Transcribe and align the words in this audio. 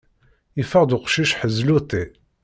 Yeffeɣ-d 0.57 0.91
uqcic 0.97 1.31
ḥezluṭi! 1.39 2.03